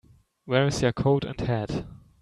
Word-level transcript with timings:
Where's 0.45 0.81
your 0.81 0.93
coat 0.93 1.25
and 1.25 1.39
hat? 1.41 1.85